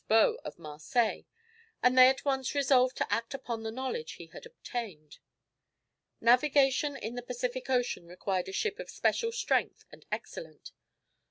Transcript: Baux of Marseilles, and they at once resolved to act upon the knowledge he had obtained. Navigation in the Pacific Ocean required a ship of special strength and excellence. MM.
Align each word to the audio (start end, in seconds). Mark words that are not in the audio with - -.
Baux 0.07 0.39
of 0.43 0.57
Marseilles, 0.57 1.25
and 1.83 1.95
they 1.95 2.09
at 2.09 2.25
once 2.25 2.55
resolved 2.55 2.97
to 2.97 3.13
act 3.13 3.35
upon 3.35 3.61
the 3.61 3.69
knowledge 3.71 4.13
he 4.13 4.25
had 4.33 4.47
obtained. 4.47 5.19
Navigation 6.19 6.95
in 6.95 7.13
the 7.13 7.21
Pacific 7.21 7.69
Ocean 7.69 8.07
required 8.07 8.49
a 8.49 8.51
ship 8.51 8.79
of 8.79 8.89
special 8.89 9.31
strength 9.31 9.85
and 9.91 10.03
excellence. 10.11 10.71
MM. 10.71 11.13